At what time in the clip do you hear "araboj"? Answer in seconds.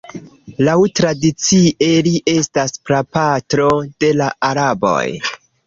4.51-5.01